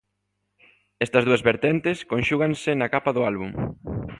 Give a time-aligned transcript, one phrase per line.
[1.05, 3.51] Estas dúas vertentes conxúganse na capa do álbum.